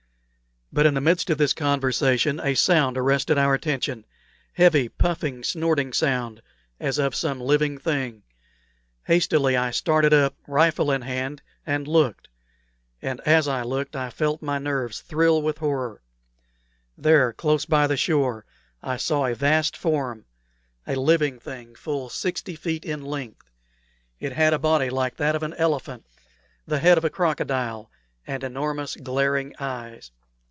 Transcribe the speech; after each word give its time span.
But 0.73 0.85
in 0.85 0.93
the 0.93 1.01
midst 1.01 1.29
of 1.29 1.37
this 1.37 1.51
conversation 1.53 2.39
a 2.39 2.55
sound 2.55 2.97
arrested 2.97 3.37
our 3.37 3.53
attention 3.53 4.05
heavy, 4.53 4.87
puffing, 4.87 5.43
snorting 5.43 5.91
sound, 5.91 6.41
as 6.79 6.97
of 6.97 7.13
some 7.13 7.41
living 7.41 7.77
thing. 7.77 8.23
Hastily 9.03 9.57
I 9.57 9.71
started 9.71 10.13
up, 10.13 10.33
rifle 10.47 10.89
in 10.89 11.01
hand, 11.01 11.41
and 11.67 11.89
looked; 11.89 12.29
and 13.01 13.19
as 13.25 13.49
I 13.49 13.63
looked 13.63 13.97
I 13.97 14.09
felt 14.09 14.41
my 14.41 14.59
nerves 14.59 15.01
thrill 15.01 15.41
with 15.41 15.57
horror. 15.57 16.01
There, 16.97 17.33
close 17.33 17.65
by 17.65 17.85
the 17.85 17.97
shore, 17.97 18.45
I 18.81 18.95
saw 18.95 19.25
a 19.25 19.35
vast 19.35 19.75
form 19.75 20.23
a 20.87 20.95
living 20.95 21.37
thing 21.37 21.75
full 21.75 22.07
sixty 22.07 22.55
feet 22.55 22.85
in 22.85 23.01
length. 23.01 23.51
It 24.21 24.31
had 24.31 24.53
a 24.53 24.57
body 24.57 24.89
like 24.89 25.17
that 25.17 25.35
of 25.35 25.43
an 25.43 25.53
elephant, 25.55 26.05
the 26.65 26.79
head 26.79 26.97
of 26.97 27.03
a 27.03 27.09
crocodile, 27.09 27.91
and 28.25 28.41
enormous 28.41 28.95
glaring 28.95 29.53
eyes. 29.59 30.11